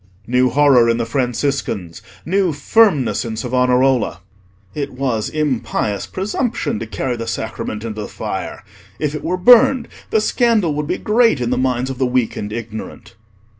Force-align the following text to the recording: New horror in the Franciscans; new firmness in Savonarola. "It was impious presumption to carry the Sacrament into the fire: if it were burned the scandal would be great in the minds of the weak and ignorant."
New 0.25 0.49
horror 0.49 0.89
in 0.89 0.97
the 0.97 1.05
Franciscans; 1.05 2.01
new 2.25 2.51
firmness 2.53 3.23
in 3.23 3.37
Savonarola. 3.37 4.21
"It 4.73 4.93
was 4.93 5.29
impious 5.29 6.07
presumption 6.07 6.79
to 6.79 6.87
carry 6.87 7.15
the 7.17 7.27
Sacrament 7.27 7.83
into 7.83 8.01
the 8.01 8.07
fire: 8.07 8.63
if 8.97 9.13
it 9.13 9.23
were 9.23 9.37
burned 9.37 9.87
the 10.09 10.19
scandal 10.19 10.73
would 10.73 10.87
be 10.87 10.97
great 10.97 11.39
in 11.39 11.51
the 11.51 11.55
minds 11.55 11.91
of 11.91 11.99
the 11.99 12.07
weak 12.07 12.35
and 12.35 12.51
ignorant." 12.51 13.13